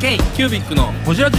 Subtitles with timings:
[0.00, 1.36] K キュービックのホジラジ。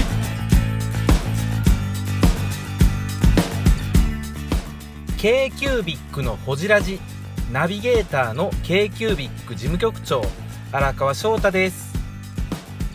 [5.17, 6.99] k キュービックのほじラジ。
[7.51, 10.21] ナビゲーターの k キュービック事務局長。
[10.71, 11.91] 荒川翔太です。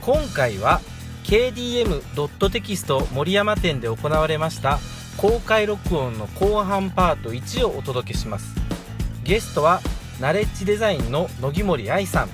[0.03, 0.81] 今回は
[1.25, 4.79] KDM テキスト森山店で行われました
[5.17, 8.55] 公開録音の後半パート1をお届けします。
[9.25, 9.81] ゲストは
[10.21, 12.29] ナレッジデザインの野木森愛さん。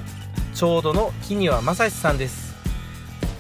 [0.55, 2.52] ちょうどの木庭正史さんです。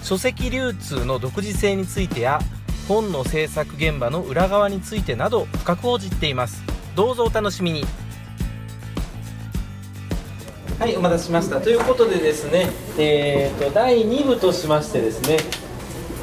[0.02, 2.40] 書籍流通の独自性についてや
[2.88, 6.62] 本の制作現場の裏側についてなど深く報じています。
[6.96, 7.84] どうぞお楽しみに。
[10.78, 11.60] はいお待たせしました。
[11.60, 15.36] ということでですねえー、と第2部としましてですね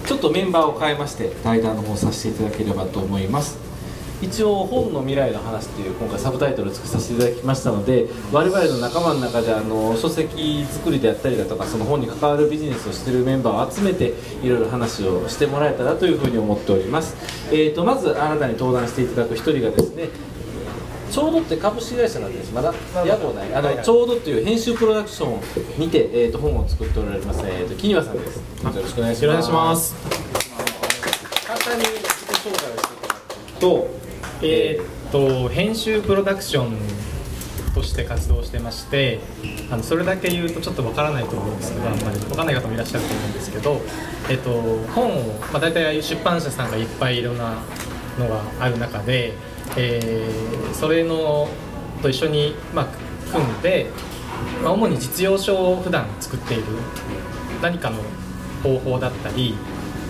[0.06, 3.69] ちょっとメンバーを変えまして対談の方させていただければと思います。
[4.22, 17.16] 一応本の未来の話っていう今回サブタイトルを作させていただきましたので我々の仲間の中であの書籍作りであったりだとかその本に関わるビジネスをしているメンバーを集めていろいろ話をしてもらえたらというふうに思っております、
[17.52, 20.10] えーと、まずあなたに登壇していただく一人がですね
[21.10, 22.54] ちょうどって株式会社なんです。
[22.54, 22.72] まだ
[23.04, 23.52] 屋号ない。
[23.56, 28.38] あの、ちょうどっていう編集プロダクションにて、えーと、本を作っておられます、えーと、木庭さんです。
[28.38, 29.96] よろしくお願いします。
[31.48, 32.04] 簡単に自己
[32.46, 33.14] 紹介をしていただ
[33.56, 34.09] くと
[34.42, 36.78] えー、っと編集プロダクション
[37.74, 39.20] として活動してまして
[39.70, 43.82] あのそれだけ言うとちょっとわからないと思うんですけどあんまりわかんない方もいらっしゃると思うんですけど、
[44.30, 44.52] え、っと
[44.94, 47.56] 本を、まあ、大体出版社さんがいっぱいいろんな
[48.18, 49.34] のがある中で、
[49.78, 51.48] えー、それの
[52.02, 52.86] と一緒に、まあ、
[53.32, 53.88] 組んで、
[54.64, 56.64] まあ、主に実用書を普段作っている
[57.62, 57.98] 何かの
[58.64, 59.56] 方法だったり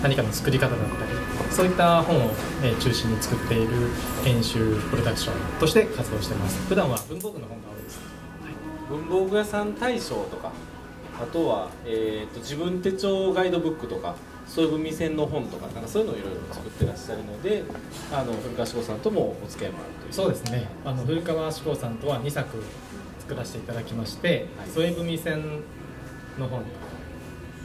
[0.02, 1.09] 何かの作り方だったり
[1.50, 2.30] そういった本を、
[2.62, 3.88] え中心に作っている
[4.24, 6.66] 編集プロダクションとして活動してます。
[6.68, 8.00] 普段は文房具の本が多いです、
[8.42, 10.52] はい、文房具屋さん大賞とか
[11.20, 14.14] あとは、えーと、自分手帳ガイドブックとか
[14.46, 17.62] そういう文線の本とかなんかそういうのをいろいろ作ってらっしゃるので
[18.12, 20.12] あの古川志功さんともお付き合いもあるという。
[20.12, 20.66] そうですね。
[20.84, 22.62] あの古川志功さんとは2作
[23.20, 25.60] 作らせていただきまして、はい、添え文線
[26.38, 26.64] の本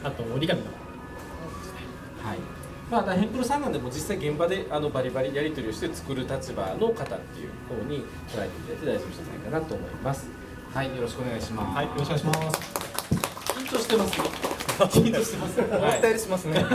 [0.04, 1.80] あと折り紙の本ですね。
[2.22, 2.55] はい
[2.90, 10.28] まあ、大変プロさんなんでも実際現場であのバリバリやり取りをして作る立場の方っていう方に捉えていただいて大丈夫じゃないかなと思います
[10.72, 12.86] はいよろしくお願いしますはいよろしくお願いします
[13.56, 15.60] 緊張してます緊張してます。
[15.60, 16.60] 思ったよりしますね。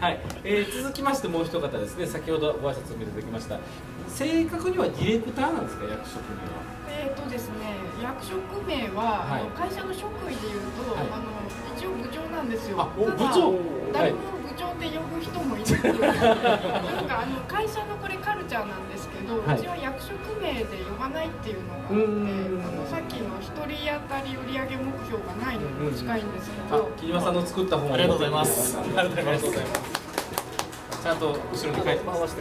[0.00, 2.04] はい、えー、続きましてもう一方ですね。
[2.04, 3.60] 先ほどご挨拶をいただきました。
[4.08, 5.84] 正確にはディレクターなんですか？
[5.84, 6.66] 役職名は。
[6.90, 11.30] えっ、ー、とですね、役職名は、はい、あの会社の職位でいうと、はい、あの
[11.78, 12.80] 一応部長なんですよ。
[12.82, 13.54] あ、部長。
[13.94, 14.18] 誰も
[14.64, 15.66] 長って呼ぶ人もいる
[16.00, 21.98] なんかあの会社のこれカルチャーなんですけど、はい、うちは役職名で呼ばないっていうのがあってあ
[22.72, 23.60] のさっきの一人
[24.08, 26.90] 当たり売上目標がないのに近いんですけど。
[26.96, 29.44] 木島さんの作った本ありがとうございますありがとうございます。
[31.02, 32.36] ちゃんと後ろに書いてます。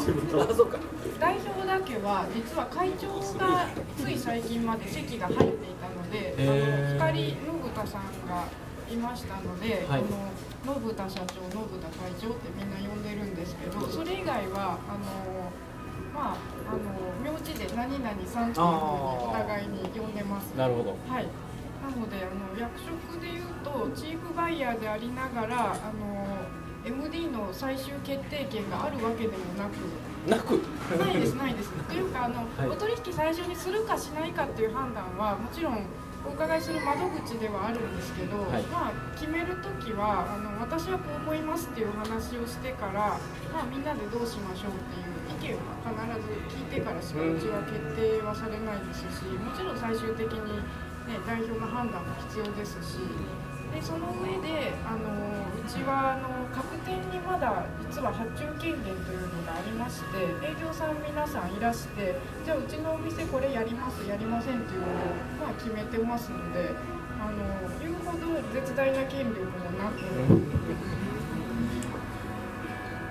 [1.20, 3.66] 代表だけは実は会長が
[3.98, 7.36] つい最近まで席が入っていたので、あの光信
[7.80, 8.44] 田さんが
[8.90, 10.06] いましたので、はい、こ
[10.66, 15.48] の信田社長信田会長ってみんな呼んでるんですけどそれ以外はあの
[16.12, 16.36] まあ
[16.68, 20.52] あの名字で何々さんというふうにお互いに呼んでます。
[20.56, 20.96] なるほど。
[21.08, 21.26] はい。
[21.80, 26.26] なのであの役職でいうとチーフバイヤーでありながらあの
[26.84, 29.78] MD の最終決定権があるわけでもなく。
[30.28, 30.60] なく？
[30.98, 31.70] ないですないです。
[31.70, 35.86] というかあの、 はい、お取引最初にするかしないかっていう判断はもちろん
[36.24, 43.16] お伺いする窓口ではあるんですけど、はい、まあ、決める時はあの私はこう思いますっていう話をしてから、
[43.52, 50.60] まあ、みんなでどうしましょうっていう意見は必ず聞いてからしかうちは決定はされないですしもちろん最終的に、
[51.08, 53.00] ね、代表の判断も必要ですし。
[53.70, 55.06] でその上であの
[55.54, 62.14] うちはあの各店にまだ実は発注権限というのがありまして営業さん皆さんいらして
[62.44, 64.90] じゃあうちのお店これやりますやりませんっていうのを、
[65.40, 66.70] まあ、決めてますので
[67.20, 67.36] あの
[67.80, 70.00] 言うほど絶大な権力もなく。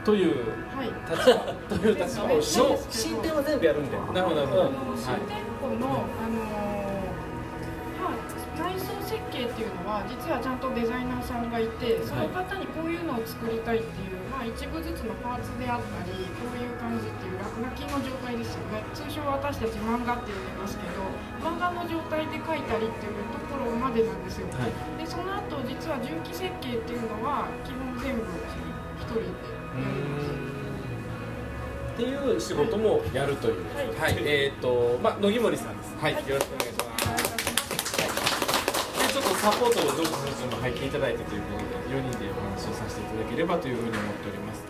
[0.03, 0.33] という
[1.07, 2.41] 立場、はい、 という立場
[2.89, 3.97] 新店は全部やるんで。
[3.97, 4.71] なるほどなるほど。
[4.97, 6.48] 新店舗の、あの内
[9.45, 17.47] っていうのは実はちゃんとデザイナーさんがいてその方にこういうのを作りたいっていう、まあ、一部ずつのパーツであったりこういう感じっていう落
[17.79, 18.83] 書きの状態ですよね。
[18.93, 21.03] 通称私たち漫画って呼んでますけど
[21.39, 29.33] 漫画の状態で描いたりっていうところまでなんですよ、はい、でその後実は重機設計っていうのは基本全部1人でや
[29.87, 30.49] ります
[31.99, 35.95] っていう仕事もやるという、はい、はい、えっ、ー、とまあ野木森さんです。
[35.99, 36.98] はい、よろしくお願いします。
[39.39, 40.11] サポートをジョージ先
[40.51, 44.65] 生も入っていただいてということで4人でお話をさせていただければというふうに思っております。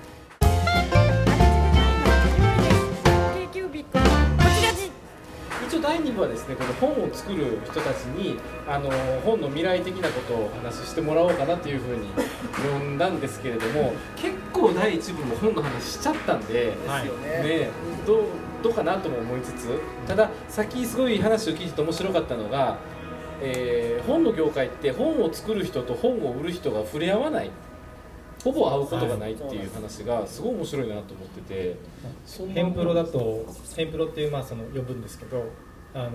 [5.68, 8.38] 一応第2部はですねこの本を作る人たちに
[8.68, 8.92] あの
[9.26, 12.08] 本の未来的なことをお話ししてもらおうかなというふうに
[12.72, 17.06] 呼んだんですけれども結構第1部も本の話しちゃったんで、はい。
[17.44, 17.72] ね
[18.06, 18.24] どう
[18.62, 22.78] どうかなとも思いつつたださっきすごい話を聞いてて面白かったのが、
[23.42, 27.52] えー本の業界って本を作る人と本を売る人が触れ合わない。
[28.44, 31.76] ほぼ会うことがないっていう話がすごい面白いなと思ってて
[32.54, 33.46] ヘンプロだと
[33.76, 35.44] ヘンプロっていうまあその呼ぶんですけど
[35.94, 36.12] あの、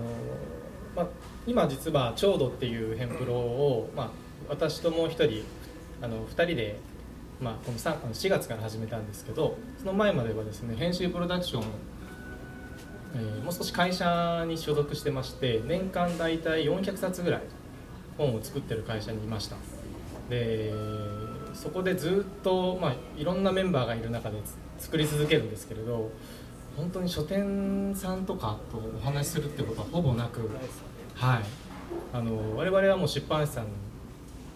[0.95, 1.07] まあ、
[1.45, 4.09] 今実は「ちょうど」っていうヘンプロを、まあ、
[4.49, 5.43] 私ともう一人
[6.01, 6.79] あの2人で、
[7.39, 11.63] まあ、この 3, あの4月から始めたんですけどその前まではですね編集プロダクション、
[13.15, 17.41] えーもう少し会社に所属してまして年間大体400冊ぐらい
[18.17, 19.55] 本を作ってる会社にいました。
[20.29, 20.73] で
[21.53, 24.37] そこでずっと、まあ、いろんなメンバーがいる中で
[24.77, 26.11] つ作り続けるんですけれど
[26.75, 30.49] 本当に書店さんとかとお話しするってことはほぼなく、
[31.13, 31.43] はい、
[32.11, 33.67] あの我々はもう出版社さん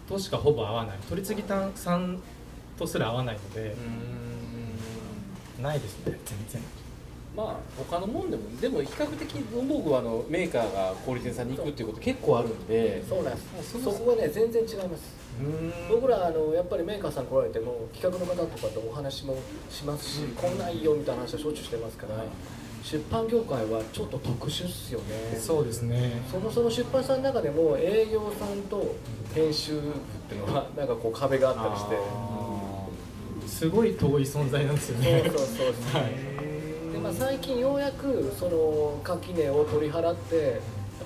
[0.08, 0.98] としかほぼ会わない。
[1.08, 2.20] 取り次ぎさん
[2.76, 3.74] とすら会わないので
[5.62, 6.18] ないですね。
[6.24, 6.62] 全然
[7.40, 7.56] まあ
[7.90, 13.02] 他のもんでもでも比較的文房具はあのメーカーが小売店さんに行くっていうこと結構あるんで。
[13.08, 13.72] そうなんです。
[13.72, 15.18] そそこはね全然違います。
[15.88, 19.36] 僕らあのやっぱりメーカーさん来られても企画の方とかとお話も
[19.70, 20.58] しますし、こん。
[20.58, 22.22] なんいいよみたいな話はしょっちゅうしてますから、
[22.82, 25.38] 出版業界はちょっと特殊っすよね。
[25.40, 26.20] そうですね。
[26.30, 28.94] そもそも出版社の中でも営業さんと
[29.34, 29.92] 編集部っ
[30.28, 31.96] ていうのはなんかこう壁があったりして。
[33.50, 35.22] すごい遠い存在なんですよそうね。
[35.26, 36.02] そうそうそう。
[36.02, 36.59] で、
[37.10, 40.58] まあ、最近ようやくその垣根を取り払ってやっ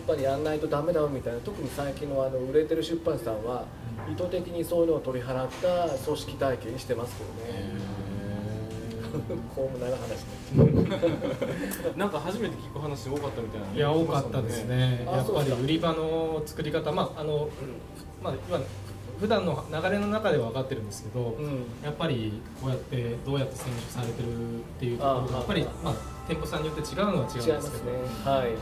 [0.06, 3.64] ぱりやんないとダメだよみたいな特に最近のあの売れてる出版社さんは
[4.12, 7.94] 意図的にそういうのを取り払った組織体系にしてますけどね。
[9.54, 13.66] こうも長話になんか初めて聞く話多かったみたいな。
[13.72, 15.04] いや多かったですね。
[15.06, 15.56] やっぱあそうですか。
[15.56, 17.48] り売り場の作り方まああの、
[18.22, 18.58] まあ、今
[19.24, 21.64] 普段の流れの中では分かってるんですけど、うん。
[21.82, 25.94] やっぱりこうやってどうやって選出されてるっていうところあがやっぱり、まあ、
[26.28, 27.62] 店舗さんによって違うのは違うんですけどね。
[28.22, 28.40] はい。
[28.40, 28.52] はい、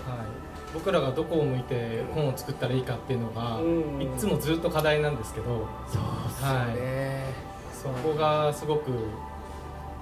[0.73, 4.03] 僕らがどこを向いて本を作ったらいいかっていうのが、うん。
[4.03, 7.25] いつもずっと課題なんですけどそうですよね、
[7.73, 8.93] そこがすごくこ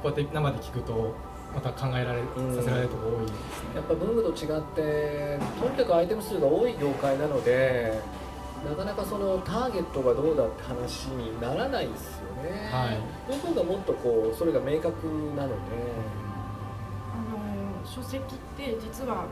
[0.04, 1.14] うやって生で聞くと
[1.54, 2.54] また考えられ、うん。
[2.54, 3.38] させられるところ多いですね。
[3.76, 7.98] やっぱ文具と違ってとにかくアイテム数が多い業界なので
[8.64, 13.00] なかなかそのターゲットがどうだって話にならないですよね、はい。
[13.26, 15.54] 文具がもっとこうそれが明確なので、
[17.12, 18.22] あの書籍っ
[18.56, 19.28] て実はあの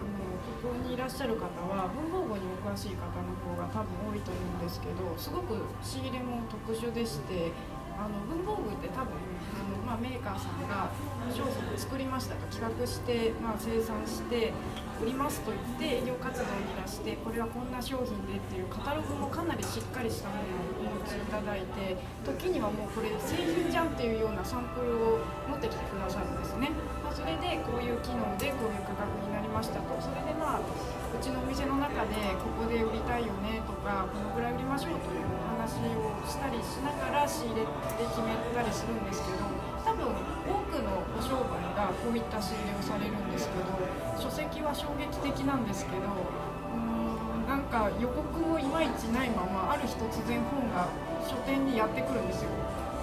[0.63, 7.53] ここにいらっしゃる方は文房具にお詳しい方の方が多分多いと思うんですけどすごく仕入れも特殊でして
[7.99, 9.11] あの文房具って多分
[9.59, 10.87] あの、まあ、メーカーさんが
[11.35, 14.55] 商品を作りましたと企画して、まあ、生産して
[15.03, 25.19] 売りますと言って営業活動に出してこれはこんな商品でっていうカタログもかなりしっかりしたものをお持ちいただいて時にはもうこれ製品じゃんっていうようなサンプルを
[25.51, 26.71] 持ってきてくださるんですね、
[27.03, 29.91] まあ、それでこういう機能でこういう価格になりましたと。
[29.99, 37.69] それでまあうちのお店の中でここで売りたいよねとかこのぐらい売りましょうという話をしたりしながら仕入れて
[38.08, 39.44] 決めたりするんですけど
[39.84, 43.77] 多分多くのお商売がこういった仕入れをされるんですけど
[44.17, 50.89] 書籍は衝撃的なんですけどうーんなんか予告もいまいちないままある日突然本が
[51.29, 52.51] 書店にやってくるんですよ。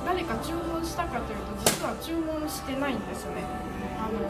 [0.05, 3.41] 誰か注文したかというと実は注文してないんですね。
[3.98, 4.22] あの、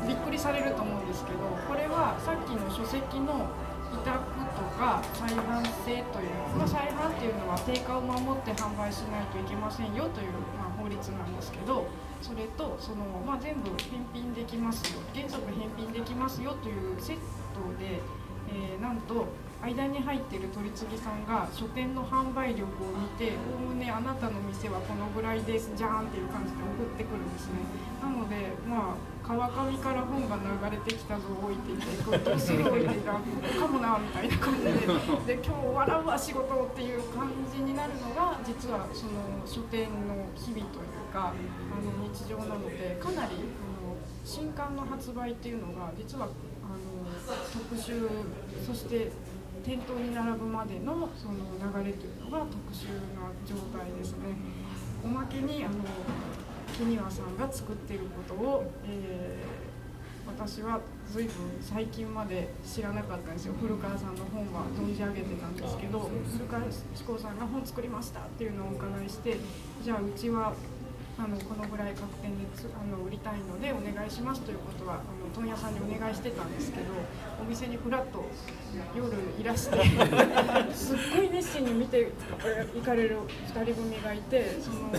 [0.00, 3.48] まびっくりされると思うんですけどこれはさっきの書籍の
[3.96, 4.18] 委託
[4.54, 11.86] とか再販性という、まあ、再販っていうのは定価を守って販売しないといけませんよという、まあ、法律なんですけど
[12.20, 18.00] それとその、まあ、全部返品できますよ原則返品できますよというセットで、
[18.48, 19.26] えーなんと
[19.62, 27.54] 間に入ってる取次さんが書店の販売力を見ておおむねあなたの店はこのぐらいですじゃーんっていう感じで送ってくるんですね。
[28.00, 33.12] なのでまあ川上から本が流れてきたぞ置いていてこれどうする置いていた。
[33.12, 33.18] か
[33.66, 34.70] もなみたいな感じで。
[34.70, 41.34] で今日笑うわ仕事っていう感じになるのが実はその書店の日々というかあ
[41.82, 46.26] の日常なのでかなりあの新刊の発売っていうのが実は
[46.62, 46.86] あの
[47.52, 48.08] 特殊
[48.64, 49.10] そして
[49.66, 51.34] 店頭に並ぶまでのその
[51.82, 52.86] 流れというのが特殊
[53.18, 54.36] な状態ですね。
[55.04, 55.74] おまけにあの
[56.72, 59.66] 木庭さんが作っていることを、えー
[60.26, 60.80] 私は
[61.10, 69.36] 随分最近まで知らなかったんですよ古川さんの本は存じ上げてたんですけど古川志功さんが本作りましたっていうのをお伺いして
[69.82, 70.52] じゃあうちは
[71.18, 72.34] あのこのぐらい確定で
[72.78, 75.02] あの売りたいのでお願いしますということはあの
[75.34, 76.84] 問屋さんにお願いしてたんですけど
[77.40, 78.24] お店にふらっと
[78.94, 79.76] 夜いらして
[80.74, 82.12] すっごい熱心に見て
[82.74, 83.18] 行かれる
[83.54, 84.90] 2人組がいてその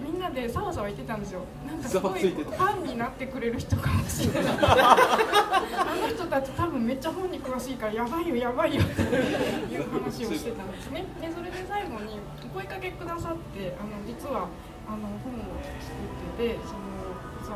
[0.00, 1.40] みんなでさわさわ言ってたんですよ。
[1.66, 4.54] なんかすごいファンになってくれる人かもしれない。
[4.60, 11.04] あの人たち多分めっちゃ本に詳しいからやばいよやばいよっていう話をしてたんですね。
[11.20, 14.46] でそれで最後にお声かけくださってあの実は
[14.86, 16.86] あの本を作っててその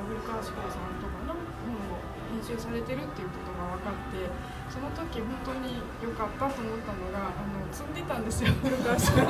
[0.06, 4.22] 古川志功さんとかの本を編集されてるっていうことが分かって
[4.70, 9.26] その時本当に良かったと思ったのがあの積んでたんですよ 古川さん。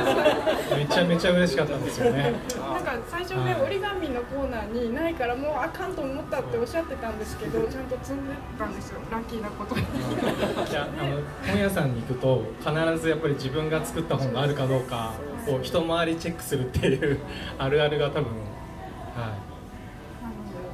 [0.76, 2.36] めちゃめちゃ嬉しかったんですよね。
[2.60, 9.82] なんか最初ね、折り紙のコーナーにないからもうあかんと思ったっておっしゃってたんですけどちゃんと積んでたんですよラッキーなことに。
[9.82, 15.12] いやあの本屋さんに行くと必ずやっぱり自分が作った本があるかどうか
[15.48, 17.20] を一回りチェックするっていう
[17.58, 19.50] あるあるが多分はい。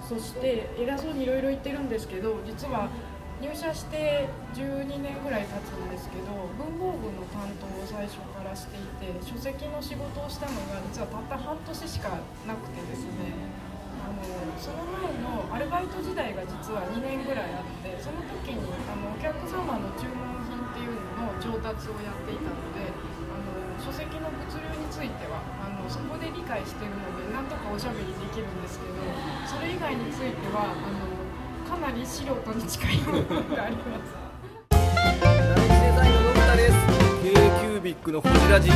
[0.07, 2.89] そして偉そうにいろいろ言ってるんですけど実は
[3.43, 13.67] 入社して12年ぐらい経つんですけど文房具の担当を最初からしていて書籍の仕事をしたのが実はたった半年しかなくてですね。
[14.07, 14.23] あの
[14.55, 22.87] その前のアルバイト時代が実は2年ぐらいあってその時にあのお客様の注文品っていうのの調達をやっていたので
[23.87, 28.99] 書籍の物流についてはあのそこで理解してるのでなんとかおしゃべりできるんですけど
[29.47, 31.07] それ以外についてはあの
[31.63, 33.23] かなり素人に近いもの
[33.55, 34.11] があります。
[34.75, 36.75] ナイスデザインの野田です。
[37.23, 38.71] K キュービックのフジラジ。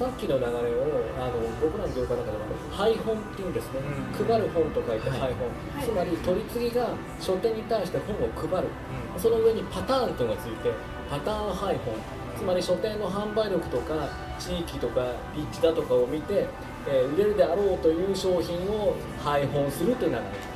[0.00, 3.80] さっきの流れをあの僕らの業界の中では配本っていうんですね、
[4.18, 6.88] うん、配る本と書いて配本、はい、つまり取り次ぎが
[7.20, 8.68] 書店に対して本を配る、
[9.12, 10.72] うん、その上にパターンというのがついて
[11.10, 11.92] パターン配本
[12.40, 16.46] つまり書店の販売力とか地域とか立地だとかを見て、
[16.88, 20.48] えー、売れるであろうという商品を配本するという流れです。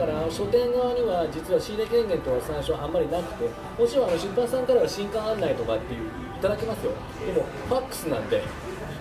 [0.00, 6.90] だから書店側には実は仕入れ権限とは最初あんまりなくてもちろんあの出版さんからは新刊案内とかっていういただけますよ。
[7.24, 8.42] でもファックスなんで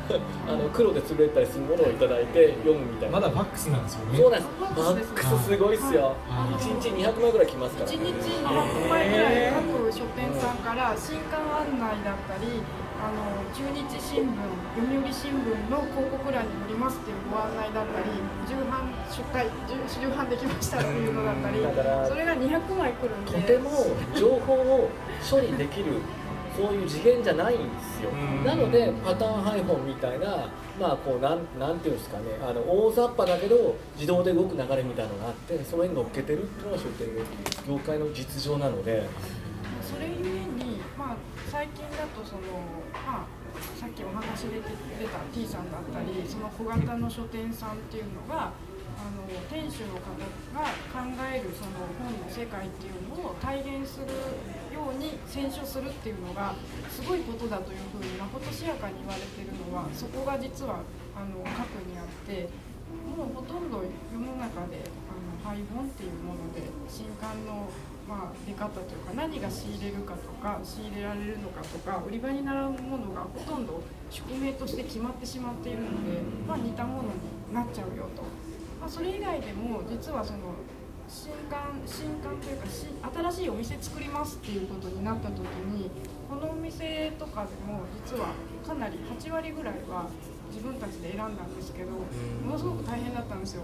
[0.47, 3.19] あの黒で潰れたりするものをいただいて読むみたいな。
[3.19, 4.17] まだファックスなんですよね。
[4.17, 6.15] そうなんですファックスすごいっすよ。
[6.27, 12.61] 1日200枚ぐらい来ますから、ね、1日200枚ぐらい各書店さんから新刊案内だったり
[12.97, 18.09] あの中日新聞読売新聞の広告欄に載りますっていうご案内だったり
[18.49, 19.45] 重版出荷
[20.09, 21.59] 重版できましたっていうのだったり
[22.09, 23.31] それが200枚来るんで。
[23.31, 23.69] とても
[24.15, 24.89] 情報を
[25.29, 26.01] 処理できる
[26.57, 28.09] そういう次元じゃないんですよ、
[28.43, 30.49] なのでパターン配本みたいな
[30.79, 32.25] まあこうなんなんていうんですかね。
[32.41, 37.13] あの大雑把だけど自動で動く流れみたいなのがあってそれに乗っけてるっていうのが書店
[37.67, 39.05] 業界の実情なので。
[39.87, 41.15] それゆえにまあ
[41.49, 42.59] 最近だとその
[42.91, 43.25] まあ
[43.79, 48.51] さっきお話で出た T さんだったりその小型の書店さんっていうのが
[48.97, 50.11] あの店主の方
[50.51, 54.07] が考えるその本の世界っていうのを体現する
[54.77, 56.53] ように選書するっていうのが
[56.89, 60.85] すごいことだというふうにまことしやかに言われてるのはそこが実は
[61.17, 62.49] あの過去にあって
[63.17, 67.67] もうほとんど世の中であの配本っていうもので新刊の
[68.07, 78.23] まあ、出方というか何が仕入れるかとか仕入れられるのかとか売り場に並ぶものがほとんど宿命として決まってしまっているので、まあ、似たものになっちゃうよと。
[78.81, 80.55] あ、それ以外でも実はその
[81.07, 82.67] 新刊新刊というか
[83.31, 85.89] 新しいお店作りますっていうことになった時に
[86.29, 88.29] このお店とかでも実は
[88.67, 90.09] かなり8割ぐらいは
[90.49, 93.63] 自分たちで選んだんですけどものすごく大変だったんですよ。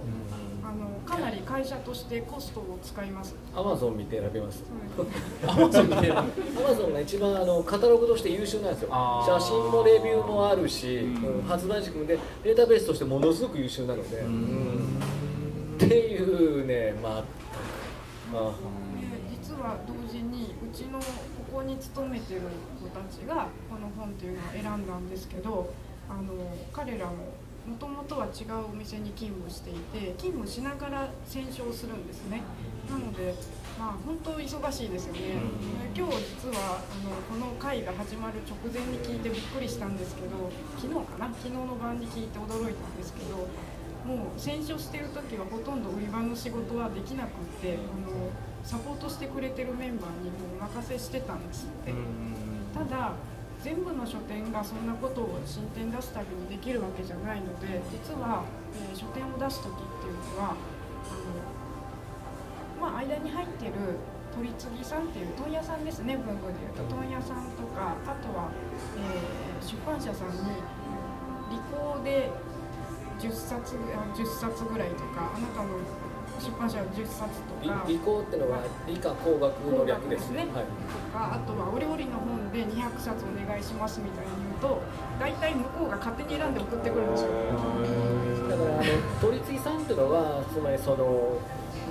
[0.63, 3.35] あのかなり会社としてコストを使います。
[3.55, 4.63] アマゾン見て選びます。
[5.45, 8.89] アマゾン見てアマゾンが一番あのカタログとして優秀なんですよ。
[9.25, 14.17] 写真もレビューもあるし、うん、発売時期でデータベースとしてものすごく優秀なので。
[14.19, 14.82] うん、
[15.85, 17.23] っていうね、まあ。
[18.35, 18.53] あ
[19.43, 21.05] 実は同時にうちのこ
[21.53, 22.41] こに勤めてる
[22.81, 25.71] 子たちがこの本っていうのを選んだんですけど
[26.09, 26.33] あの
[26.71, 27.13] 彼らも
[27.67, 32.41] もともとは違うお店に勤務していて勤務しながら選書をするんですね。
[32.89, 33.35] なので
[33.77, 35.19] まあ本当忙しいですよね、
[35.95, 41.27] 今日実はあのこの会が始まる直前に聞いてびっくりしたんですけど昨日かな？
[41.33, 43.47] 昨日の晩に聞いて驚いたんですけど
[44.05, 47.31] もう選書してる時はほとんど売り場の仕事はできなくっ
[47.61, 48.29] てあの
[48.63, 51.93] サポートしてくれてるメンバーにもうお任せしてたんですって。
[52.73, 53.13] ただ
[53.63, 58.43] 全部の書店がそんなことを進展出すたびにできるわけじゃないので実は、
[58.75, 61.63] えー、書店を出す時っていうのはあの
[62.81, 63.71] まあ、間に入ってる
[64.35, 66.83] 取次さんっていう問屋さんですね文具でいうと。
[66.93, 68.51] 問屋さんとかあとは、
[68.99, 70.59] えー、出版社さんに
[71.49, 72.29] 利口で
[73.23, 75.79] 10冊あ10冊ぐらいとかあなたの
[76.43, 77.85] 出版社は10冊とか。
[77.87, 80.51] 理工ってのは理科工学の略ですね、はい、と
[81.13, 84.81] かあとはお料理の本で200冊お願いしますみたいに言うと
[85.19, 87.29] 大体向こうが勝手に選んで送ってくるんですよ。
[88.49, 88.83] だからあの
[89.21, 91.39] 取次さんっていうのはつまりその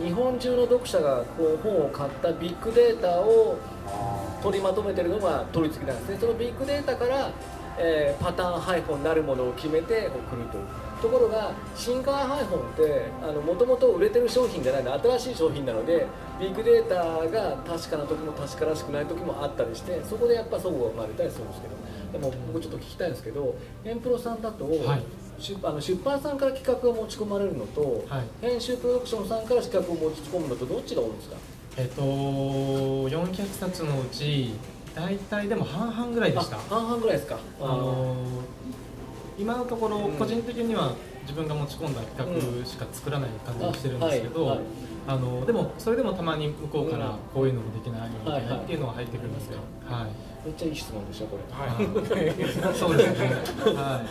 [0.03, 3.57] 日本中の読者がこう本を買ったビッグデータを
[4.43, 6.19] 取りまとめてるのが取り次ぎなんですね。
[6.21, 7.31] そのビッグデータから、
[7.79, 10.59] えー、パターン配本になるものを決めて送ると。
[10.59, 13.11] いうところが新刊配本って
[13.45, 16.07] もともと売れてる商品じゃないの新しい商品なので
[16.41, 16.95] ビッグデータ
[17.29, 21.75] が確かな時も確からしくない時もあったりしてそこでやっぱ齟齬が生まれたりするんですけど
[22.13, 23.55] でも僕ちょっと聞きたいんですけど
[23.85, 25.03] エンプロさんだと、はい。
[25.39, 31.37] 出あの出版さんから企画が持ち込まれるのと、はい、編集プロダクションさんから企画を持ち込むのとどっちが多いんですか？
[31.79, 34.53] えっと400冊のうち
[34.95, 36.59] 大体でも半々ぐらいでした。
[36.59, 37.39] 半々ぐらいですか？
[37.61, 38.15] あの
[39.39, 44.61] 今のところ個人的には自分が持ち込んだ企画しか作らない感じにしてるんですけど、
[45.07, 49.59] あのでもそれでもたまに向こうからこういうのもできないみたいなっていうのが入ってくるんですよ。
[49.87, 50.47] はい。
[50.47, 51.43] めっちゃいい質問でしたこれ。
[51.53, 52.75] はい。
[52.75, 53.27] そうですね。
[53.75, 54.03] は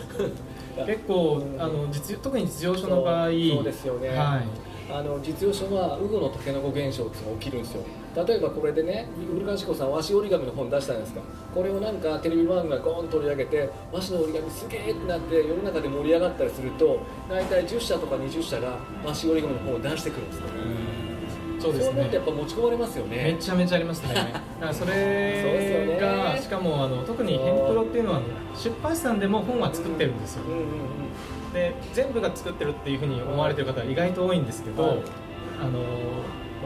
[0.84, 0.86] い。
[0.86, 4.08] 結構あの実特に実用書の場合、そうですよね。
[4.08, 4.72] はい。
[4.90, 7.82] あの実用書はウゴのタケノコ現象っていうのが起きるんですよ
[8.14, 11.20] 例えばこれでね古川志子さん和紙折り紙の本出したんですか
[11.54, 20.44] これをなんかテレビ番組がゴーンと取り上げて和紙の折り紙すげえってなって世の中で盛り上がったりすると大体10社とか20社が和紙折り紙の本を出してくるんですよ
[21.62, 22.10] そうですね。
[22.12, 23.22] やっぱ持ち込まれますよね。
[23.22, 24.14] めちゃめちゃありますね。
[24.18, 28.20] だからそれが、ね、しかもあの特にヘンプロっていうのは
[28.56, 30.42] 出版社さんでも本は作ってるんですよ。
[30.44, 30.66] うんうんうん
[31.52, 34.98] で全部が作ってるっていうふうに思われてる方は意外と多いんですけど、はい、
[35.60, 35.80] あの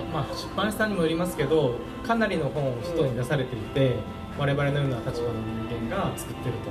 [0.04, 1.74] まあ、出版社さんにもよりますけど
[2.06, 3.96] かなりの本を外に出されていて、
[4.34, 5.34] うん、我々のような立場の
[5.68, 6.70] 人間が作ってると。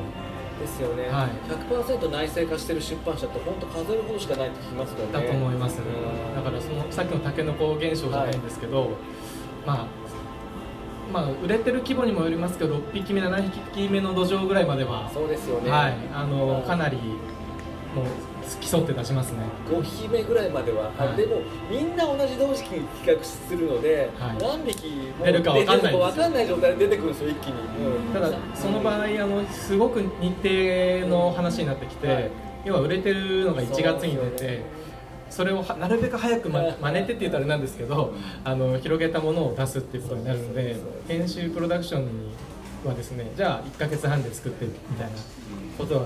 [0.55, 5.11] ですよね、はい、100%内製化してる出版社って本当数えるほどしかないって聞きますよね。
[5.11, 5.85] だと思います、ね、
[6.33, 8.89] だからそのさっきのたけのこ現象じゃないんですけど、はい、
[9.65, 9.87] まあ
[11.11, 18.05] まあ、売れてる規模にもよりますけど6匹目7匹目の土壌ぐらいまではそうですよね、はい、あのかなりもう
[18.59, 19.39] 競って出しますね。
[19.69, 27.53] 5匹目ぐらいまでは、はい、でもみんな同じ同時期に企画するので、はい、何匹出るか分かんない分かんない状態で出てくるんですよ一気に、
[27.85, 30.29] うん、ただその場合あのすごく日
[31.01, 32.31] 程の話になってきて、はい、
[32.65, 34.63] 要は売れてるのが1月に出て
[35.29, 40.77] それをなるべく早く、ま、真似てって言ったらあれなんですけどあの広げたものを出すっていうことになるので
[41.07, 42.07] 編集プロダクション
[42.87, 45.13] はですねじゃあ1か月半で作ってみたいな
[45.77, 46.05] ことは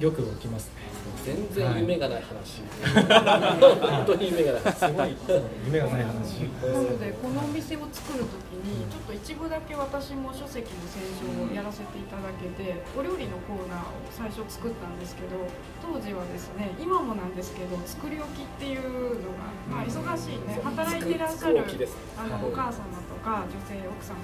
[0.00, 0.84] よく起きますね。
[1.24, 5.16] 全然夢がない話、本当に夢がないすごい。
[5.64, 6.44] 夢がない話。
[6.60, 15.40] なのでこのお店を作るときにちょっと一部だけ私も書籍の選書をやらせていただけてお料理のコーナーを最初作ったんですけど
[15.80, 20.60] 当時はですね今もなんですけど作り置きっていうのが、まあ、忙しいね。
[20.64, 21.64] 働いてらっしゃる
[22.18, 24.16] あのお母様とか女性奥様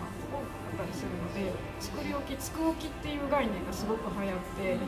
[0.70, 1.50] ったりするので
[1.82, 4.78] 作り置きつく置きっていう概念がすごく流行って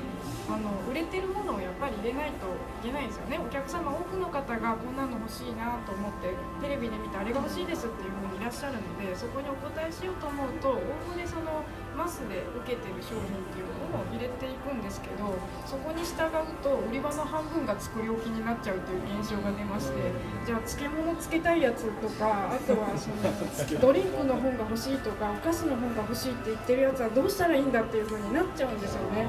[0.47, 2.47] あの売れてるものをやっぱり入れないと
[2.87, 3.39] いけないんですよね。
[3.43, 6.31] お客様多くの方がこんなの欲しいなと思って
[6.63, 10.77] テレビで見てあれが欲しいですっていう風にいらっしゃるのでそこにお答えしようと思うとおお
[11.11, 11.65] むねその
[11.97, 20.13] マスで受けてる商品っていうのを入れていくんですけどそこに従うと売り場の半分が作り置きになっちゃうという現象が出まして
[20.47, 29.27] じゃあ漬物つけたいやつとかあとはそのドリンクの本が欲しいとかお菓子の本が欲しいって言ってるやつはどうしたらいいんだっていう風になっちゃうんですよね。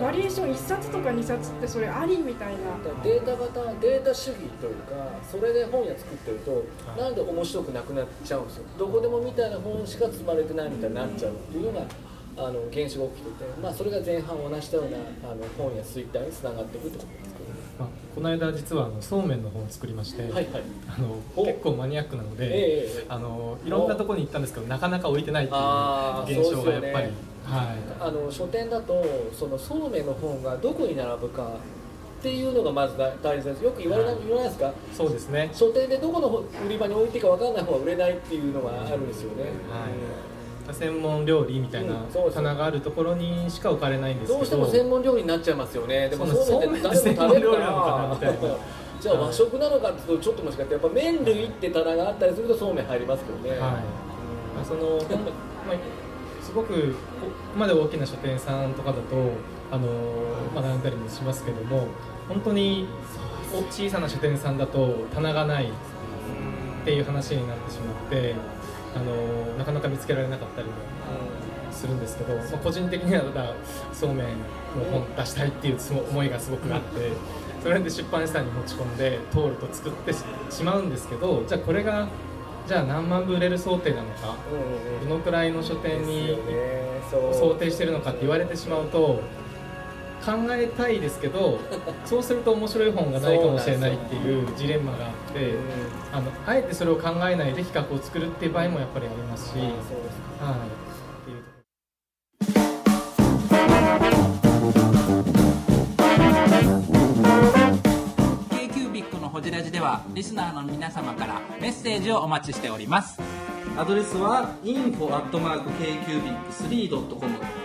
[0.00, 2.58] バリエーション1冊とか2冊ってそれありみたいな。
[3.02, 4.94] データ型データ主義というか
[5.30, 6.64] それで本屋作ってると
[7.00, 8.64] なんで面白くなくなっちゃうんですよ。
[8.78, 11.86] どこでもみたいな本しか積まれてないみたいになっちゃうっていうのが
[12.36, 17.12] あの現象が起きてて、まあ、それが前半お話したようなあの本やツイッターにつながっていくってこと。
[17.12, 17.29] です
[18.20, 20.48] この間実はあのそうめんの本を作りまして、はいはい、
[20.86, 27.14] あの結構マニアックなので、えー、あのいろんなところに行ったんですけどなかなか置いてないっていう現象がやっぱり、ね、
[27.46, 29.02] はい、あの書店だと
[29.32, 31.44] そのそうめんの本がどこに並ぶか
[32.18, 33.64] っていうのがまず大切です。
[33.64, 34.70] よく言われない,、言わないですか？
[34.94, 35.48] そうですね。
[35.54, 36.28] 書店でどこの
[36.66, 39.52] 売り場に置いていいか分かんない方が売れないっていうのがあるんですよね、はい
[40.72, 41.94] 専門料理みたいな
[42.32, 46.08] 棚があるところにしか置かれないんですけど、どうしても専門料理になっちゃいますよね。
[46.08, 48.16] でもそうめんって誰も食べるから
[49.00, 53.80] じゃあ和食なのかっていうとちょっともしかしてやっぱ麺類って棚があったりするとそうめん入りますけどね、は
[54.62, 54.98] い、その
[55.66, 55.76] まあ、
[56.42, 56.96] すごくこ
[57.54, 59.32] こまで大きな書店さんとかだと
[59.70, 59.88] あの
[60.54, 61.86] 学んだりもしますけども
[62.28, 62.86] 本当に
[63.70, 68.34] 小さな書店さんだと棚がないっていう話になってしまって
[68.94, 70.74] あのなかなか見つけられなかったりも
[71.70, 73.54] するんですけど、まあ、個人的にはただ
[73.92, 75.78] そうめんの本出したいっていう
[76.10, 77.12] 思いがすごくあって
[77.62, 82.08] それで出版社に持ち込んで通ると作ってしまうんですけどじゃあこれが
[82.66, 84.36] じゃあ何万部売れる想定なのか、
[85.02, 86.38] どのくらいの書店に
[87.10, 89.20] 想定してるのかって言われてしまうと
[90.24, 91.58] 考えたいですけど
[92.04, 95.54] そうすると面白い本がないかもしれないっていうジレンマがあって
[96.12, 99.58] あのあえてそれを考えないで企画を作るっていう場合もやっぱりありますし。
[99.58, 99.70] はい。
[109.40, 113.18] こじらじではリスナーの皆様からメッセージをお待ちしております。
[113.78, 117.59] アドレスは info.kcubic3.com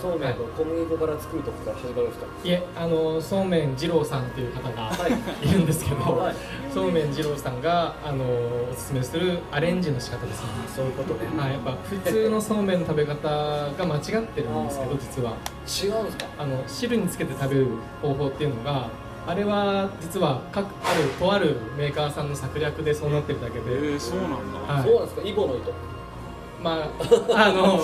[0.00, 2.26] そうめんと小麦粉から作るとこから始まるんですか？
[2.44, 5.52] いえあのそうめん二郎さんっていう方がい。
[5.52, 6.34] るんですけど、はい、
[6.72, 10.48] そうめん二郎さんがあのおすすめするアレンジの仕方ですね。
[10.74, 15.36] そういうことね、はい、やっぱ普通のそうめんの食べ方が間違ってるんですけど実は。
[15.66, 16.26] 違うんですか？
[16.38, 17.66] あの汁につけて食べる
[18.00, 18.88] 方法っていうのが
[19.26, 24.36] あれは実は各あるとあるメーカーさんの策略でそうなってるだけで、えー、そうなんだ、
[24.74, 25.28] はい、そうなんですか？
[25.28, 25.70] イボの糸
[26.62, 26.88] まあ、
[27.48, 27.80] あの、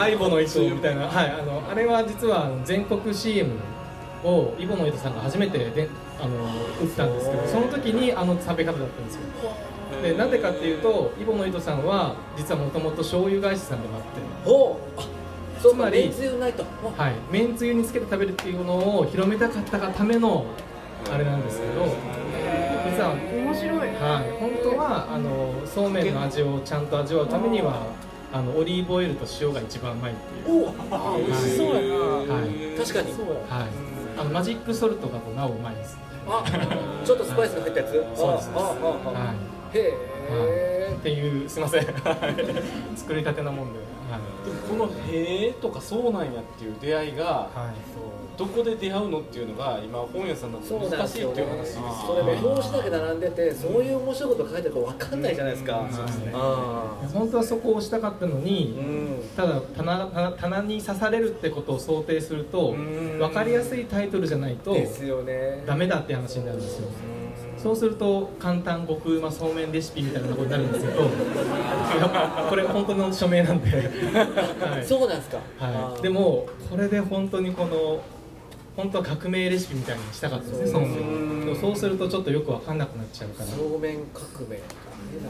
[0.00, 3.50] アイボの糸みたいな、はい、あの、あれは実は全国 CM
[4.24, 5.88] をイボの糸さんが初めてで、
[6.20, 6.30] あの、
[6.80, 9.20] 打ったんですけど、その時にあの食べ方だったんですよ。
[10.02, 14.06] で、なんでかっていうと、イボの糸さんは、実はもともと醤油会社さんでもあって。
[14.44, 15.00] ほう。
[15.60, 16.12] つまり、
[16.96, 20.44] はい、めんつゆにつけて食べるっていうのを広めたかったがための。
[21.12, 21.86] あれなんですけど。
[22.90, 27.86] 実は面白い、はい、本当はあのそうめんの味をちゃんと味わうためには
[28.32, 30.66] あのオリーブオイルと塩が一番うまいっていう。
[30.66, 33.12] おあ美味しそうやな、はい、確かに。
[33.12, 33.96] はい。
[34.18, 36.42] あのマジックソルトがなおうまいですあ
[37.04, 38.50] ちょっとスパイスが入ったやつ、そうです。
[38.50, 39.34] は
[39.74, 39.78] い。
[39.78, 39.94] へ
[40.30, 41.86] え、っていうすいません。
[42.96, 43.78] 作りたてなもんで、
[44.10, 44.20] はい、
[44.68, 58.76] この「へえ」とか「そうなんや」っていう出会いが、はい、そうどこで出会うのっていうのが今本屋さんだと難しいっていう話ですそれね表紙だけ並んでてそういう面白いこと書いてるか分かんないじゃないですか、そうですね本当はそこを押したかったのに、
[59.36, 64.76] ただ棚棚に刺されるってことを想定すると分かりやすいタイトルじゃないと
[65.66, 66.88] ダメだって話になるんですよ。
[67.56, 71.02] そうすると簡単極うまそうめんレシピみたいなことになるんですけど
[72.48, 78.00] これ本当の署名なんで、 はい、そうなんですか、はい、でもこれで本当にこの
[78.76, 80.66] 本当は革命レシピみたいにしたかったですね。
[80.68, 80.82] そう。
[80.82, 83.48] めんそうするとちょっとよく分かんなくなっちゃうから。
[83.48, 84.60] そうめん革命。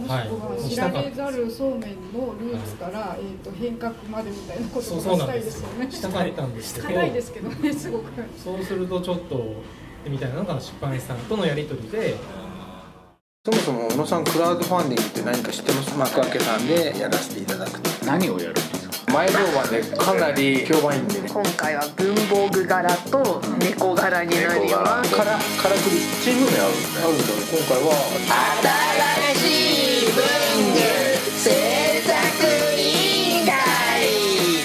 [0.09, 5.91] はい、知られざるそうめんのルーツから、はい、えーと、変革までみたいなことをしたいですよね。
[5.91, 8.05] したかったんですけどしたいですけどねすごく。
[8.43, 9.63] そうするとちょっと
[10.09, 12.17] みたいなのが出版社さんとのやり取りで。
[13.45, 15.97] そもそも小野さんクラウドファンディングって何か知ってます？
[15.97, 18.55] 幕開けさんでやらせていただく何をやる
[19.16, 21.29] 前評判でかなり評判いいんでね。
[21.33, 27.96] 今回は文房具柄と猫柄になるよカラカラクリチーム名あるんですねあるんだ今回は
[29.33, 30.20] 新しい文
[30.74, 30.81] 具。
[31.33, 31.48] 制
[32.02, 32.12] 作
[32.76, 33.55] 委員会。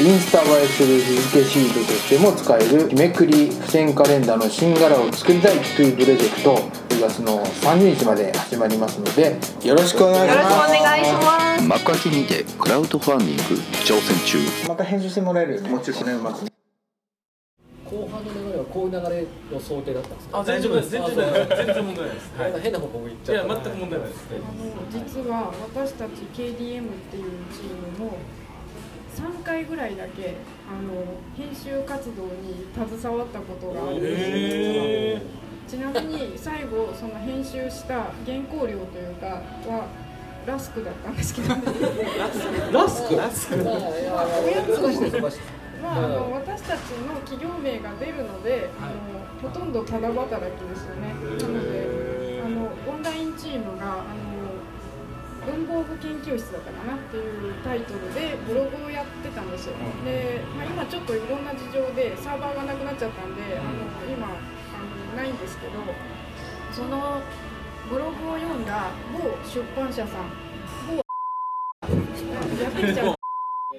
[0.03, 13.41] インスタ映えする日付シートとしても使える日めくり付箋カレンダーの新柄を作りたいというプロジェクト10月の30日まで始まりますのでよろしくお願いしますよろしくお願いします幕開けにてクラウドファンディング
[13.85, 16.51] 挑戦中また編集してもらえるよねもちろんねうまく
[17.85, 19.25] 後半の流れはこういう流れ
[19.55, 20.39] の想定だったんですか。
[20.39, 20.91] あ、大丈夫です。
[20.91, 22.31] 全然全然問題ないです。
[22.39, 23.47] はい、変な方向行っちゃう。
[23.47, 24.27] いや、全く問題ないです。
[24.31, 28.17] あの実は私たち KDM っていうチームも
[29.13, 30.37] 3回ぐらいだけ
[30.71, 31.03] あの
[31.35, 35.50] 編集活動に携わったことがあるんで。
[35.71, 39.39] ちなみに最後その編集した原稿料というか
[39.71, 39.87] は
[40.45, 41.63] ラスクだったんですけど、ね、
[42.73, 43.15] ラスク？
[43.15, 44.67] ラスクまあ、おやつ
[45.81, 51.15] まあ、あの私たちの企業名が出るので、あのほとんどただ働きですよね。
[51.15, 59.75] なのであのオンラインチームがあの文房具研究室だったかなっていうタイトルでブログをやってたんですよ。
[60.03, 63.71] で、まあ、今ちょっといろんな事情でサーバーがなくなっちゃったんで、あの
[64.11, 64.27] 今
[65.15, 65.73] ないんですけど
[66.71, 67.21] その
[67.89, 70.29] ブログを読んだ某出版社さん
[70.87, 73.21] 某ってきちゃって。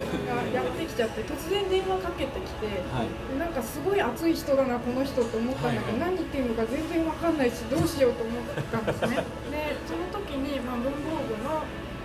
[0.03, 3.38] がやってきちゃって突然電話かけてきて、はい。
[3.38, 9.17] なんかすごい熱い人だなこの人と思ったんだけど、何言ってるのか全然わかんないしどうしようと思ったんですね。
[9.53, 11.62] でその時に、まあ、文房具の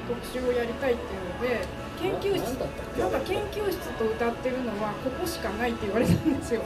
[0.08, 1.68] 特集をやりたいっていうので
[2.00, 2.56] 研究室
[2.98, 6.62] なんか研究室と歌ってるのはここしかないって言われたんですよ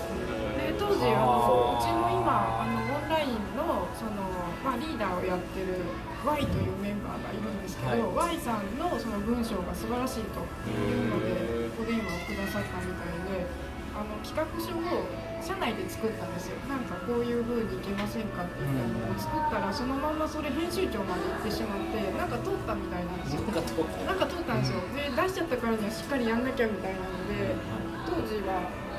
[1.01, 4.21] 時うちの今あのオンラインのその、
[4.61, 5.81] まあ、リーダーをやってる
[6.21, 13.49] Y というメンバーがいるんですけど、Y さんのその文章が素晴らしいというのでお電話をくださったみたいで
[13.97, 15.09] あの企画書を
[15.41, 16.61] 社内で作ったんですよ。
[16.69, 23.41] なんかこういう風にいけませんかって言ったのを作ったらそのままそれ編集長まで行ってしまってなんか通ったみたいなんですよ。
[23.41, 24.77] なんか通ったんですよ。
[24.93, 27.57] で出しちゃったからにはしっかりやんなきゃみたいなので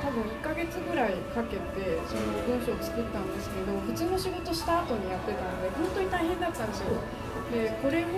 [0.03, 6.99] 多分1ヶ月ぐらいかけてその文章を作ったんですけど普通の仕事した後にやってたので本当に大変だったんですよ。
[7.55, 8.11] でこれを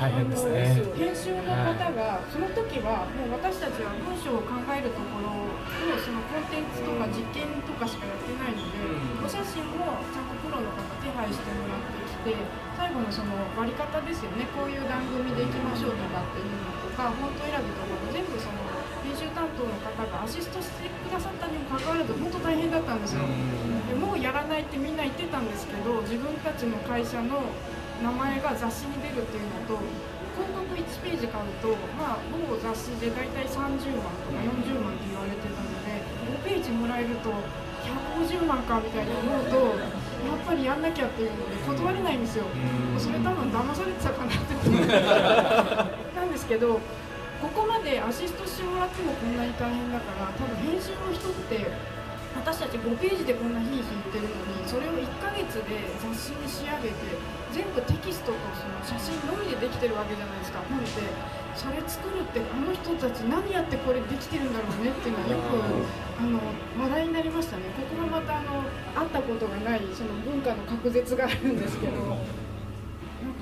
[0.00, 0.80] 大変ですね。
[0.96, 5.52] 編集の方が、その時はもう私たちは文章を考えるところを
[6.00, 8.80] そのコンテンツとか実験とかしかやってないので、
[9.20, 12.40] お写真もちゃんとプロの方手配してもらってきて
[12.80, 14.48] 最後のその割り方ですよね。
[14.56, 18.56] こういう番組でいきましょうとかっていうのとかフォント選びとかも全部その
[19.02, 23.22] 編集担当の方がアシストしてくださったにもかかわらず本当大変だったんですよ。
[23.88, 27.42] でもうやらないってみんな言ってたんですけど自分たちの会社の
[28.02, 29.82] 名前が雑誌に出るっていうのと
[30.40, 36.00] 広告1ページ買うと、まあ、某雑誌で大体30万とか40万って言われてたので
[36.32, 37.28] 5ページもらえると
[37.84, 42.44] 150万かみたいに思うとやっぱりやんなきゃっていうので断れないんですよ。
[42.98, 44.54] それ多分騙されてたかなって
[46.16, 46.80] なんですけど
[47.40, 51.72] ここまでアシストしてもらってもこんなに大変だから多分編集の人って
[52.36, 56.94] 私たち5ページでこんなヒーヒー言ってるのにそれを1ヶ月で雑誌に仕上げて
[57.50, 60.62] 全部テキストとその写真のみでできてるわけじゃないですか。
[60.68, 61.02] 本って
[61.56, 65.58] それ作るってあの人たち何やってこれできてるんだろうねっていうのはよく
[66.20, 66.38] あの
[66.86, 67.64] 話題になりましたね。
[67.74, 68.62] ここがまたあの
[68.94, 72.39] 会ったことがないその文化の隔絶があるんですけど。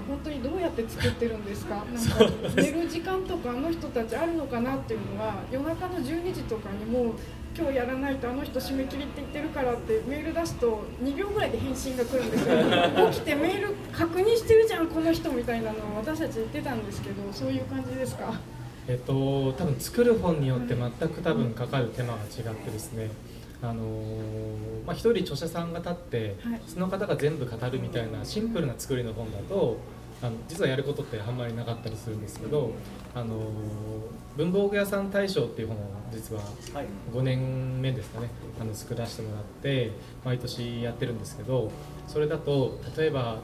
[0.09, 1.85] 本当にどうやって作ってるんですか？
[1.93, 2.25] なんか
[2.57, 7.13] 寝る時間とかあの人たちあるのかなっていうのは夜中の12時とかにもう
[7.57, 12.55] 今日やらないとあの人締め切りって言ってるからってメール出すと2秒ぐらいで返信が来るんですよ。
[13.13, 18.33] 起きてメール確認してるじゃんこの人みたいなのを私たち言ってたんですけどそういう感じですか？
[18.91, 23.11] えっと、多分作る本によって全く多分かかる手間が違ってですね、
[23.61, 29.77] あのーまあ、一人著者さんが立って、はいその方が全部語るみたいなシンプルな作りの本だと
[30.23, 32.73] あの実はやることってあんまりなかったりするんですけど、
[33.15, 33.39] あのー
[34.39, 35.81] 文房具屋さん大賞っていう本を
[36.13, 36.43] 実は
[37.13, 38.29] 5年目ですかね
[38.61, 39.91] あの作らせてもらって
[40.25, 41.73] 毎年やってるんですけど
[42.07, 43.39] それだと例えば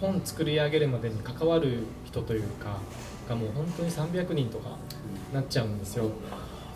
[0.00, 2.78] 本作り上げるまでに関わる人というか
[3.28, 4.76] がもう本当に300人とか
[5.34, 6.10] なっちゃうんですよ。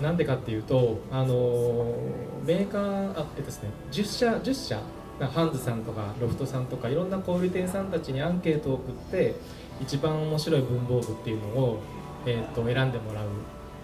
[0.00, 1.96] なんでかっていうと、あの
[2.44, 4.80] メーカーあ、えですね、10社 ,10 社
[5.18, 9.34] ハンズさんとかロフトさんとかいろんな小売店さんたちにアンケートを送って
[9.80, 11.80] 一番面白い文房具っていうのを、
[12.26, 13.28] えっと選んでもらう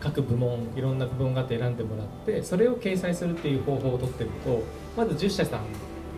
[0.01, 4.63] 各部門いろんな部門があって選んでもらってそれを掲載するっていう方法をとってると
[4.97, 5.61] まず10社さん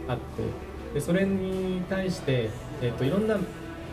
[0.08, 0.22] あって
[0.94, 2.50] でそれに対して、
[2.80, 3.36] えっといろんな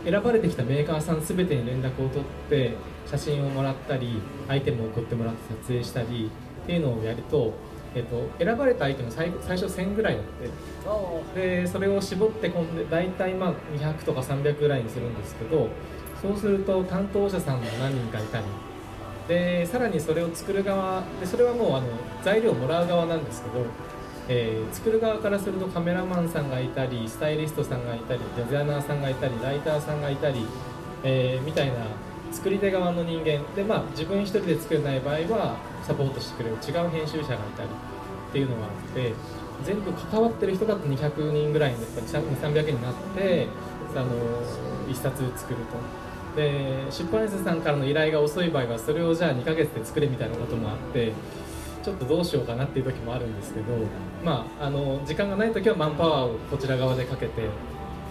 [0.04, 2.74] 選ばれてきたメーカーさん全てに連絡を取って
[3.06, 6.30] 写真をもらったりアイテムを送ってもらって撮影したり
[6.64, 7.52] っていうのをやると、
[7.94, 10.24] えっと選ばれたアイテム最最初1000ぐらいだっ
[11.34, 15.68] てでそれを絞ってこんで大体まあ200とか300ぐらいにするんですけど
[16.20, 18.44] そうすると担当者さんも何人かいたり
[19.28, 21.86] でさらにそれを作る側でそれはもうあの
[22.24, 23.64] 材料をもらう側なんですけど、
[24.28, 30.46] えー作る側からするとカメラマンさんがいたりスタイリストさんがいたりデザイナーさんがいたりライターさんがいたり、
[31.04, 31.74] えーみたいな
[32.32, 39.12] 作り手側の人間で、まあ、自分一人で作れない場合はサポートしてくれる違う編集者がいたりっていうのがあって
[39.64, 43.46] 全部関わってる人だと200人ぐらいにやっぱり300人になって
[43.94, 44.06] あの
[44.90, 46.02] 一冊作ると。
[46.36, 46.50] で
[46.90, 51.12] 出版社さんからの依頼が遅い場合はそれをじゃあ2ヶ月で作れみたいなこともあって
[51.82, 53.66] ちょっとどうしようかなっていう時もあるんですけど、
[54.24, 57.42] まあ、あの時間がない時はマンパワーをこちら側でかけて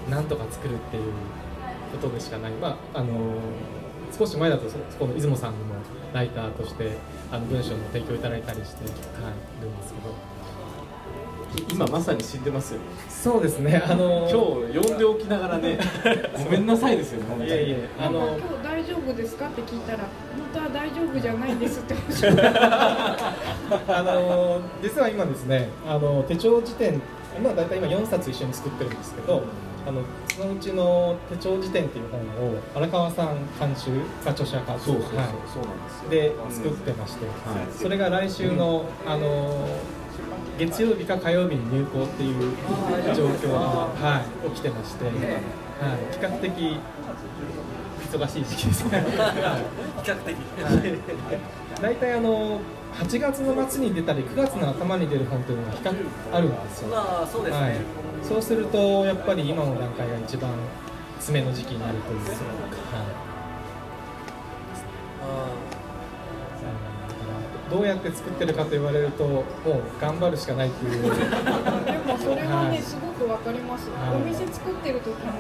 [0.07, 1.03] なんとか作るっていう
[1.91, 3.15] ことでしかない、まあ、あの
[4.17, 5.76] 少し前だとそこの出雲さんにも
[6.13, 6.97] ライターとして
[7.32, 10.32] あの文章の提供いただいたりして、はい、いるんですけど。
[11.69, 15.78] 今まさに死んでますよそうですね、あの今日呼んでおきながらね
[16.45, 20.08] ごめんなさいですよねいやいやあの今日大丈夫ですかって聞いたら本
[20.54, 21.93] 当は大丈夫じゃないんですって。
[23.88, 27.02] あの実は今ですねあの手帳辞典
[27.38, 29.43] 今大体今4冊一緒に作ってるんですけど
[29.88, 30.02] あの
[30.36, 33.91] そのうちの手帳辞典っていう本を荒川さん監修
[34.24, 35.28] が著者かそうそうそう、はい。
[35.54, 36.10] そうなんですよ。
[36.10, 37.74] で作ってまして、はい。
[37.74, 39.67] それが来週の、あの
[40.58, 42.54] 月曜日か火曜日に入校っていう
[43.15, 45.15] 状況が、はい、起きてまして、はい、
[46.13, 46.80] 比較的
[48.12, 49.04] 忙しい時期ですね。
[50.04, 50.36] 比較的。
[51.82, 52.60] 大体あの
[52.93, 55.95] 8月の末に出たり9月の頭に出る本っていうのが比較
[56.34, 56.89] あるんですよ。
[56.89, 57.77] まあそうですね、はい、
[58.23, 60.51] そうするとやっぱり今の段階が一番
[61.17, 62.19] 詰めの時期になるという。
[62.19, 62.36] か、は
[65.67, 65.70] い、
[67.71, 69.45] どうやって作ってるかと言われるともう
[69.99, 71.03] 頑張るしかないっていう。
[71.07, 72.81] でもそれはね、はい。
[72.81, 74.15] すごくわかります、はい。
[74.17, 75.31] お店作ってる時も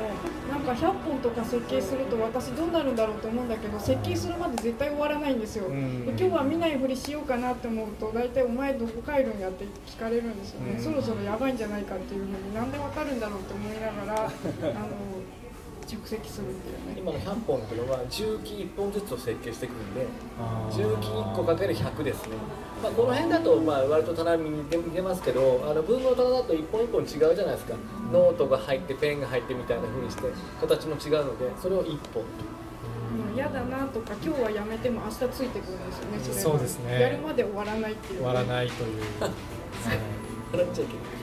[0.49, 6.05] なんか100本とか設計すると私どうなるんだろうと思うんだけど設計するまで絶対終わらないんですよ、ん。
[6.05, 10.81] で今日は見ないふりしようかなって思うと大体お前どこ帰るんやって聞かれるんですよね、うん。
[10.81, 14.31] そろそろやばいんじゃないかっていうふうになんでわかるんだろうって思いながら あの
[15.97, 17.01] 着席するっていうね。
[17.01, 20.07] 今の100本っていうのは重機1本ずつを設計してくるんで
[20.71, 22.35] 重機1個かける100ですね、
[22.81, 27.75] まあ、この辺だとまあ割と棚に出出ますけどあの文の棚だと1本1本違うじゃないですか。
[28.11, 30.23] ノートが入ってペンが入ってみたいな風にして
[30.59, 37.01] 形も違うのでそれを1本もう嫌だなとか今日はやめても明日ついてくるんですよねそそうですね。
[37.01, 38.19] やるまで終わらないっていう。
[38.19, 39.31] 終わらないという、 はい。
[40.51, 41.20] 笑っちゃいけない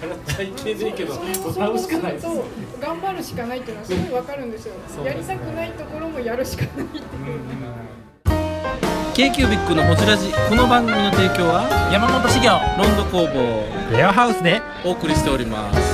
[0.00, 2.26] 笑っちゃいけねえけどそれを笑うするかないです。
[2.26, 2.44] と
[2.80, 4.74] 頑張るしかないっていうのはすごいわかるんですよ。
[4.88, 5.34] そうですね。
[5.34, 7.02] やりたくないところもやるしかないっていう。
[9.14, 10.32] k q b i c のホジラジ。
[10.48, 12.48] この番組の提供は山本修行。
[12.78, 13.96] ロンド工房。
[13.96, 14.62] レアハウスで。
[14.84, 15.91] お送りしております